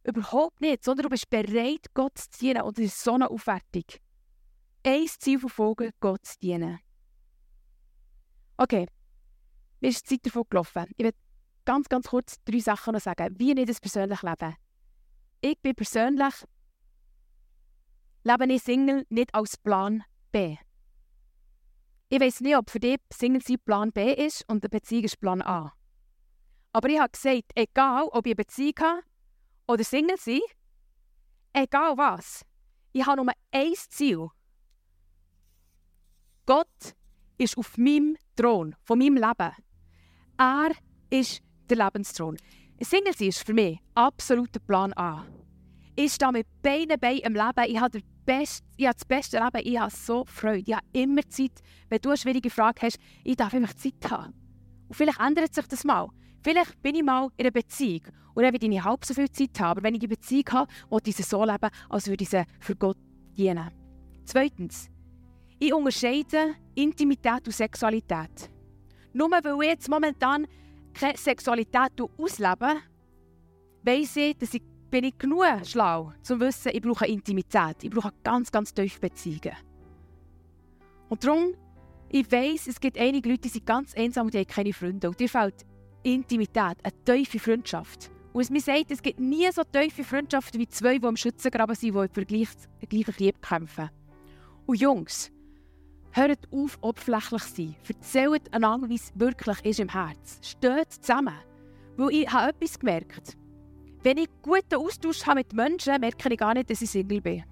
[0.04, 2.62] Überhaupt nicht, sondern du bist bereit, Gott zu dienen.
[2.62, 3.84] Und das ist so eine Aufwertung.
[4.84, 6.78] Ein Ziel verfolgen, Gott zu dienen.
[8.56, 8.86] Okay,
[9.80, 10.86] mir ist die Zeit davon gelaufen.
[10.96, 11.12] Ich will
[11.64, 14.54] ganz, ganz kurz drei Sachen noch sagen, wie ich das persönlich lebe.
[15.40, 16.34] Ich bin persönlich
[18.26, 20.56] lebe ich Single nicht als Plan B.
[22.08, 25.20] Ich weiß nicht, ob für dich Single sein Plan B ist und eine Beziehung ist
[25.20, 25.72] Plan A.
[26.72, 29.02] Aber ich habe gesagt, egal ob ich eine Beziehung habe
[29.68, 30.40] oder Single sein,
[31.52, 32.44] egal was,
[32.92, 34.28] ich habe nur ein Ziel.
[36.46, 36.96] Gott
[37.38, 39.52] ist auf meinem Thron, von meinem Leben.
[40.36, 40.70] Er
[41.10, 42.36] ist der Lebensthron.
[42.80, 45.24] Single sein ist für mich absolut der Plan A.
[45.94, 47.64] Ich stehe mit beiden Beinen im Leben.
[47.68, 51.22] Ich habe best, ich habe das beste Leben, ich habe so Freude, ich habe immer
[51.28, 51.52] Zeit.
[51.88, 54.34] Wenn du eine schwierige Frage hast, ich darf einfach Zeit haben.
[54.88, 56.08] Und vielleicht ändert sich das mal.
[56.42, 58.02] Vielleicht bin ich mal in einer Beziehung
[58.34, 59.70] und dann werde ich halb so viel Zeit haben.
[59.78, 62.76] Aber wenn ich eine Beziehung habe, will ich so leben, als würde ich sie für
[62.76, 62.98] Gott
[63.36, 63.70] dienen.
[64.24, 64.90] Zweitens,
[65.58, 68.50] ich unterscheide Intimität und Sexualität.
[69.12, 70.46] Nur weil ich jetzt momentan
[70.92, 72.76] keine Sexualität auslebe,
[73.82, 74.62] weiss ich, dass ich
[74.96, 77.76] bin ich genug schlau, um zu wissen, ich brauche Intimität.
[77.82, 79.54] Ich brauche ganz, ganz tiefe Beziehungen.
[81.10, 81.52] Und darum,
[82.08, 85.10] ich weiss, es gibt einige Leute, die sind ganz einsam und die haben keine Freunde.
[85.10, 85.66] Und dir fehlt
[86.02, 88.10] Intimität, eine tiefe Freundschaft.
[88.32, 91.76] Und es mir sagt, es gibt nie so tiefe Freundschaften wie zwei, die im Schützengraben
[91.76, 92.48] sind, die für gleich,
[92.88, 93.90] gleichen Liebe kämpfen.
[94.64, 95.30] Und Jungs,
[96.12, 97.76] hört auf, oberflächlich zu sein.
[97.86, 100.38] Erzählt einander, wie es wirklich ist im Herz.
[100.40, 101.36] Steht zusammen.
[101.98, 103.36] Weil ich habe etwas gemerkt.
[104.06, 107.42] Wenn ich guten Austausch habe mit Menschen, merke ich gar nicht, dass ich Single bin.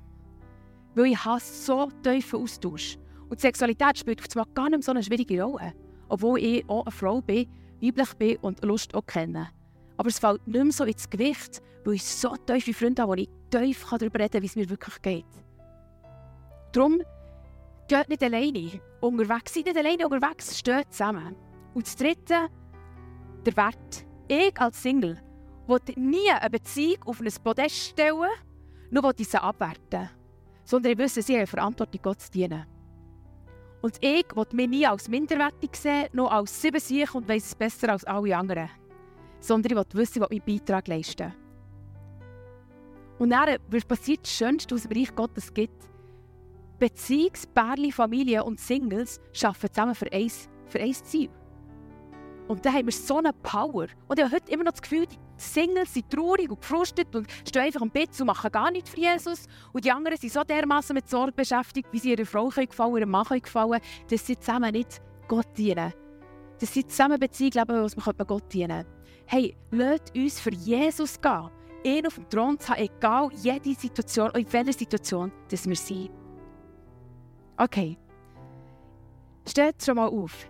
[0.95, 2.97] Weil ich habe so tiefen Austausch.
[3.29, 5.73] Und Sexualität spielt auf einmal gar nicht so eine schwierige Rolle.
[6.09, 7.49] Obwohl ich auch eine Frau bin,
[7.83, 9.49] weiblich bin und Lust auch kenne.
[9.97, 13.17] Aber es fällt nicht mehr so ins Gewicht, weil ich so tiefe Freunde habe, wo
[13.17, 15.27] ich tief darüber reden kann, wie es mir wirklich geht.
[16.71, 17.03] Darum
[17.89, 19.55] geht nicht alleine unterwegs.
[19.55, 21.35] Seid nicht alleine unterwegs, steht zusammen.
[21.75, 22.47] Und das Dritte,
[23.45, 24.07] der Wert.
[24.29, 25.21] Ich als Single
[25.67, 28.31] will nie eine Beziehung auf ein Podest stellen,
[28.91, 30.11] nur will ich abwerten.
[30.65, 32.67] Sondern ich wisse, sie haben Verantwortung, Gott zu dienen.
[33.83, 37.55] Und ich will mich nie als minderwertig sehen, noch als sieben Sieg und weiss es
[37.55, 38.71] besser als alle anderen.
[39.41, 41.35] Sondern ich will wissen, was meinen Beitrag leisten.
[43.19, 45.91] Und dann, was passiert, das Schönste, was im Bereich Gottes gibt,
[46.79, 50.31] Beziehungspärchen, Familien und Singles arbeiten zusammen für ein,
[50.67, 51.31] für ein Ziel.
[52.47, 53.87] Und da haben wir so eine Power.
[54.07, 57.27] Und ich habe heute immer noch das Gefühl, die Singles sind traurig und gefrustet und
[57.49, 59.47] stehen einfach am Bett und machen gar nichts für Jesus.
[59.73, 63.11] Und die anderen sind so dermaßen mit Sorge beschäftigt, wie sie ihrer Frau gefallen, ihrem
[63.11, 63.81] Mann gefallen
[64.11, 65.93] dass sie zusammen nicht Gott dienen.
[66.61, 68.85] Dass sie zusammen Beziehung leben, was wir Gott dienen
[69.27, 71.51] Hey, lasst uns für Jesus gehen.
[71.83, 76.11] Ihn auf dem Thron zu haben, egal jede Situation, in welcher Situation dass wir sind.
[77.57, 77.99] Okay.
[79.47, 80.47] Steht schon mal auf.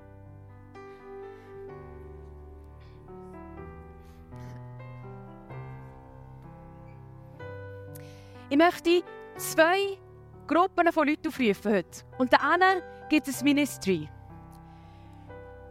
[8.54, 9.02] Ich möchte
[9.36, 9.98] zwei
[10.46, 12.04] Gruppen von Leuten aufrufen heute.
[12.18, 14.08] Und der einen gibt es Ministry.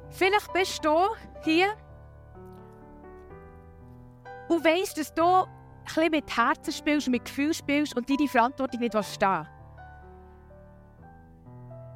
[0.10, 0.94] Vielleicht bist du
[1.46, 1.78] hier
[4.50, 5.48] und weißt, dass du ein
[5.86, 9.48] bisschen mit Herzen spielst, mit Gefühl spielst und die Verantwortung nicht stehen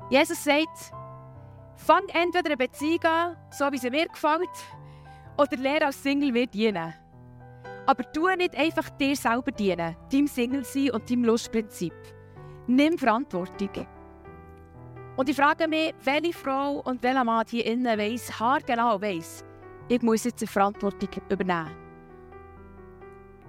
[0.09, 0.93] Jesus sagt,
[1.75, 4.47] fang entweder eine Beziehung an, so wie sie mir gefällt,
[5.37, 6.93] oder lehre als Single wird dienen.
[7.87, 11.93] Aber tu nicht einfach dir selber dienen, deinem Single sein und deinem Lustprinzip.
[12.67, 13.87] Nimm Verantwortung.
[15.15, 19.45] Und ich frage mich, welche Frau und welcher Mann hier innen weiss, haargenau weiss,
[19.87, 21.71] ich muss jetzt eine Verantwortung übernehmen.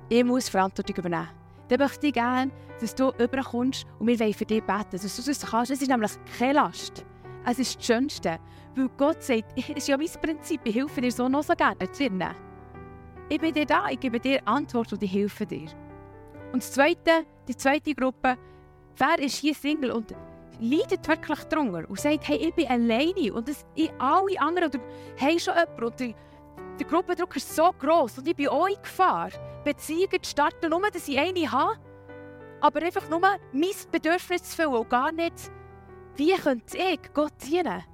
[0.09, 1.29] Ich muss Verantwortung übernehmen.
[1.67, 5.23] Dann möchte ich gerne, dass du überkommst und wir wollen für dich beten, dass du
[5.23, 5.73] das kannst.
[5.73, 7.05] Es ist nämlich keine Last.
[7.45, 8.39] Es ist das Schönste.
[8.77, 11.91] Weil Gott sagt, es ist ja mein Prinzip, ich helfe dir so noch so gerne
[11.91, 12.48] zu lernen.
[13.31, 15.69] Ich bin dir da, ich gebe dir Antwort und ich helfe dir.
[16.53, 18.39] Und das Zweite, die zweite Gruppe,
[18.97, 20.15] wer ist hier Single und
[20.61, 24.81] leidet wirklich darunter und sagt, hey, ich bin alleine und das, ich, alle anderen oder,
[25.21, 26.15] haben schon jemanden und der,
[26.81, 29.31] der Gruppendruck ist so gross und ich bin auch in Gefahr,
[29.63, 31.79] Beziehungen zu starten, nur dass ich eine habe,
[32.61, 33.39] aber einfach nur mein
[33.93, 35.53] Bedürfnis zu füllen und gar nicht,
[36.17, 37.85] wie könnte ich Gott dienen.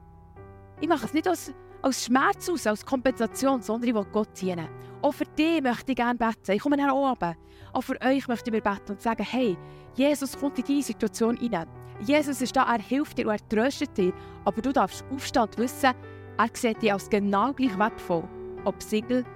[0.80, 4.68] Ich mache es nicht als, als Schmerz aus, als Kompensation, sondern ich will Gott dienen.
[5.04, 6.52] Auch für dich möchte ich gerne beten.
[6.52, 7.36] Ich komme nach oben.
[7.74, 9.54] Auch für euch möchte ich mir beten und sagen, hey,
[9.92, 11.68] Jesus kommt in diese Situation hinein.
[12.00, 14.14] Jesus ist da, er hilft dir und er tröstet dich.
[14.46, 15.92] Aber du darfst aufstehen und wissen,
[16.38, 18.26] er sieht dich als genau gleich wertvoll,
[18.64, 19.26] ob Single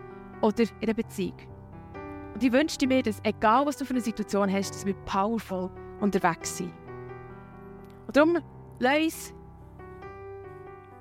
[0.40, 1.36] oder in einer Beziehung.
[2.32, 5.68] Und ich wünschte mir, dass egal was du für eine Situation hast, dass wir powerful
[6.00, 6.72] unterwegs sind.
[8.06, 8.38] Und darum,
[8.78, 9.34] lass uns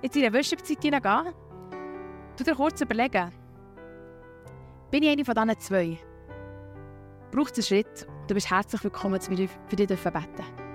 [0.02, 1.34] jetzt in eine Worship-Zeit hineingehen.
[2.36, 3.32] Du dir kurz überlegen,
[4.92, 5.98] bin ich eine von diesen zwei?
[7.32, 8.08] Braucht es einen Schritt?
[8.28, 10.67] Du bist herzlich willkommen, dass wir für dich beten dürfen.